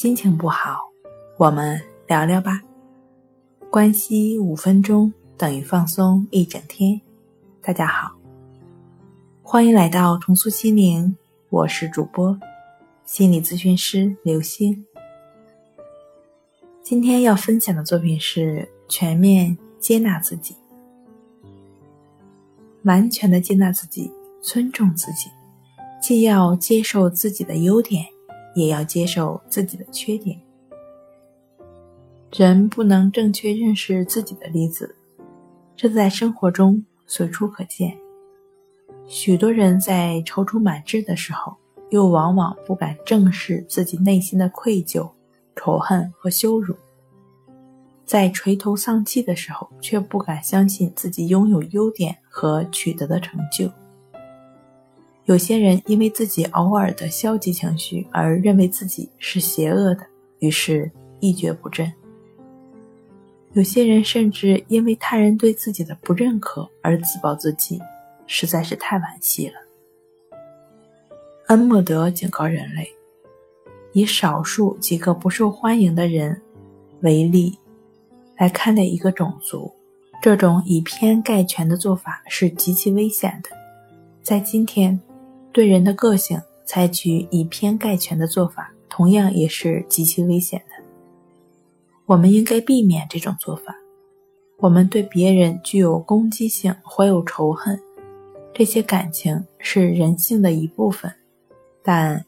[0.00, 0.78] 心情不好，
[1.38, 2.62] 我们聊聊吧。
[3.68, 7.00] 关系五分钟等于放松一整天。
[7.60, 8.12] 大家好，
[9.42, 11.16] 欢迎来到重塑心灵，
[11.50, 12.38] 我是主播
[13.04, 14.86] 心理咨询师刘星。
[16.80, 20.54] 今天要分享的作品是全面接纳自己，
[22.84, 25.28] 完全的接纳自己，尊重自己，
[26.00, 28.06] 既要接受自己的优点。
[28.54, 30.38] 也要接受自己的缺点。
[32.32, 34.94] 人不能正确认识自己的例子，
[35.74, 37.96] 这在生活中随处可见。
[39.06, 41.56] 许多人在踌躇满志的时候，
[41.88, 45.10] 又往往不敢正视自己内心的愧疚、
[45.56, 46.74] 仇恨和羞辱；
[48.04, 53.70] 在垂头丧气的时候，却不敢相信自己拥有优点和取得的成就。
[55.28, 60.00] 有些人因为自己偶尔的消极情绪而认为自己是邪恶的，
[60.38, 60.90] 于是
[61.20, 61.92] 一蹶不振。
[63.52, 67.78] 有些人甚至因为他人对自己的不认可而自暴自弃，
[68.26, 69.54] 实在是太惋惜了。
[71.48, 72.90] 恩莫德警告人类，
[73.92, 76.40] 以少数几个不受欢迎的人
[77.02, 77.58] 为例
[78.38, 79.70] 来看待一个种族，
[80.22, 83.50] 这种以偏概全的做法是极其危险的。
[84.22, 84.98] 在今天。
[85.52, 90.84] 对人的个性采取以偏概全的做法，同样也是极其危险的。
[92.06, 93.74] 我们应该避免这种做法。
[94.58, 97.80] 我们对别人具有攻击性，怀有仇恨，
[98.52, 101.12] 这些感情是人性的一部分，
[101.82, 102.24] 但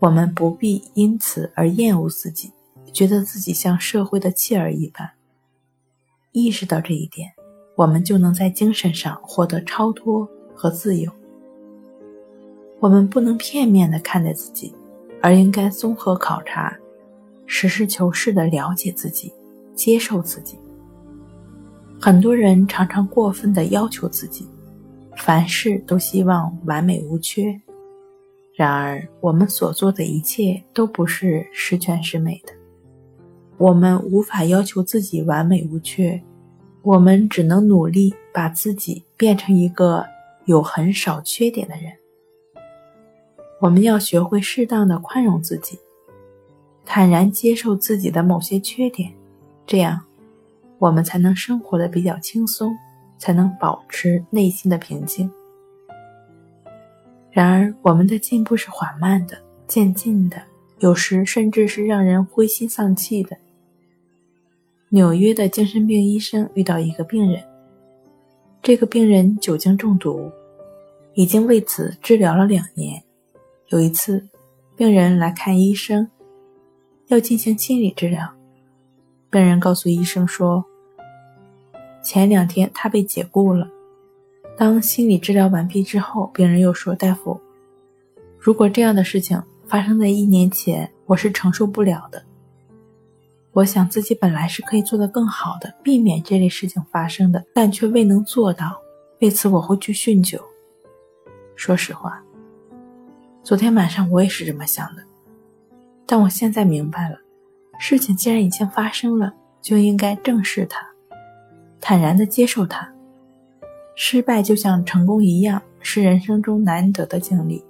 [0.00, 2.50] 我们不必因此而厌恶自己，
[2.92, 5.10] 觉得自己像社会的弃儿一般。
[6.32, 7.30] 意识到这一点，
[7.76, 11.12] 我们就能在精神上获得超脱和自由。
[12.80, 14.74] 我们不能片面地看待自己，
[15.22, 16.76] 而应该综合考察，
[17.46, 19.32] 实事求是地了解自己，
[19.74, 20.58] 接受自己。
[22.00, 24.46] 很多人常常过分地要求自己，
[25.16, 27.58] 凡事都希望完美无缺。
[28.54, 32.52] 然而，我们所做的一切都不是十全十美的。
[33.56, 36.20] 我们无法要求自己完美无缺，
[36.82, 40.04] 我们只能努力把自己变成一个
[40.44, 41.92] 有很少缺点的人。
[43.64, 45.78] 我们要学会适当的宽容自己，
[46.84, 49.10] 坦然接受自己的某些缺点，
[49.66, 49.98] 这样，
[50.78, 52.76] 我们才能生活的比较轻松，
[53.16, 55.30] 才能保持内心的平静。
[57.30, 59.34] 然而，我们的进步是缓慢的、
[59.66, 60.36] 渐进的，
[60.80, 63.34] 有时甚至是让人灰心丧气的。
[64.90, 67.42] 纽约的精神病医生遇到一个病人，
[68.60, 70.30] 这个病人酒精中毒，
[71.14, 73.02] 已经为此治疗了两年。
[73.68, 74.28] 有一次，
[74.76, 76.06] 病人来看医生，
[77.06, 78.28] 要进行心理治疗。
[79.30, 80.62] 病人告诉医生说，
[82.02, 83.66] 前两天他被解雇了。
[84.56, 87.40] 当心理治疗完毕之后，病人又说：“大夫，
[88.38, 92.22] 如果这样的事情发生在一年前，我是承受不了的。
[93.52, 98.78] 我想自己本来是可以做得更好的，避免这类事情发生的，但却未能做到。
[99.20, 100.38] 为此，我会去酗酒。
[101.56, 102.22] 说实话。”
[103.44, 105.02] 昨天晚上我也是这么想的，
[106.06, 107.18] 但我现在明白了，
[107.78, 110.80] 事情既然已经发生了，就应该正视它，
[111.78, 112.90] 坦然的接受它。
[113.94, 117.62] 失败就像成功一样，是人生中难得的经历，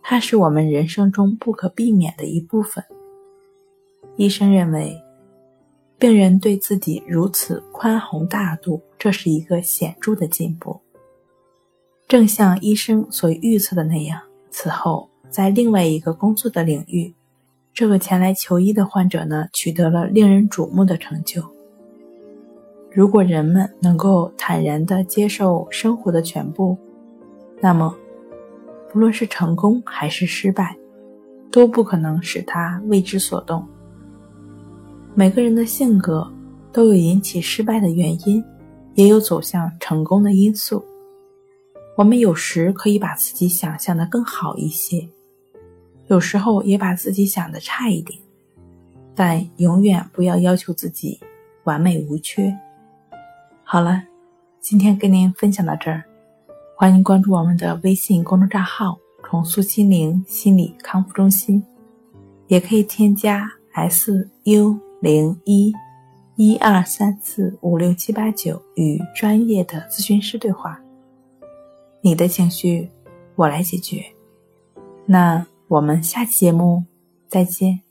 [0.00, 2.82] 它是我们人生中不可避免的一部分。
[4.16, 4.98] 医生认为，
[5.98, 10.80] 病人对自己如此宽宏大度，这是一个显著的进步。
[12.08, 15.10] 正像医生所预测的那样，此后。
[15.30, 17.12] 在另外一个工作的领域，
[17.74, 21.42] 这个前来求医的患者呢，取得了令人瞩目的成就。
[22.90, 26.76] 如果人们能够坦然地接受生活的全部，
[27.60, 27.94] 那么，
[28.90, 30.76] 不论是成功还是失败，
[31.52, 33.64] 都不可能使他为之所动。
[35.14, 36.26] 每个人的性格
[36.72, 38.42] 都有引起失败的原因，
[38.94, 40.82] 也有走向成功的因素。
[41.96, 45.06] 我们有时可以把自己想象的更好一些。
[46.08, 48.18] 有时候也把自己想的差一点，
[49.14, 51.20] 但永远不要要求自己
[51.64, 52.56] 完美无缺。
[53.62, 54.02] 好了，
[54.58, 56.02] 今天跟您分享到这儿，
[56.74, 61.62] 欢迎关注我们的微信公众账号“重塑心灵心理康复中心”，
[62.48, 65.74] 也可以添加 “s u 零一
[66.36, 70.80] 一二三四五六七八九”与专业的咨询师对话。
[72.00, 72.88] 你的情绪，
[73.34, 74.02] 我来解决。
[75.04, 75.46] 那。
[75.68, 76.84] 我们下期节目
[77.28, 77.87] 再见。